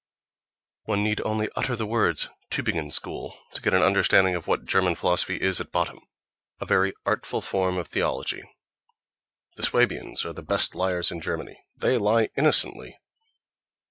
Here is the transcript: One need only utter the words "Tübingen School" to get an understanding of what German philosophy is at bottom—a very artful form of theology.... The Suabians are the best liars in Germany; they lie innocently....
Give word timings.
One 0.85 1.03
need 1.03 1.21
only 1.25 1.47
utter 1.55 1.75
the 1.75 1.85
words 1.85 2.27
"Tübingen 2.49 2.91
School" 2.91 3.37
to 3.51 3.61
get 3.61 3.75
an 3.75 3.83
understanding 3.83 4.33
of 4.33 4.47
what 4.47 4.65
German 4.65 4.95
philosophy 4.95 5.35
is 5.39 5.61
at 5.61 5.71
bottom—a 5.71 6.65
very 6.65 6.93
artful 7.05 7.39
form 7.39 7.77
of 7.77 7.87
theology.... 7.87 8.41
The 9.57 9.63
Suabians 9.63 10.25
are 10.25 10.33
the 10.33 10.41
best 10.41 10.73
liars 10.73 11.11
in 11.11 11.21
Germany; 11.21 11.63
they 11.77 11.99
lie 11.99 12.29
innocently.... 12.35 12.97